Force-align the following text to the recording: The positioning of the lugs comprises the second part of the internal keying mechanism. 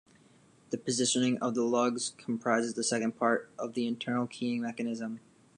The 0.71 0.79
positioning 0.79 1.37
of 1.43 1.53
the 1.53 1.61
lugs 1.61 2.15
comprises 2.17 2.73
the 2.73 2.83
second 2.83 3.15
part 3.17 3.51
of 3.59 3.75
the 3.75 3.85
internal 3.85 4.25
keying 4.25 4.59
mechanism. 4.63 5.19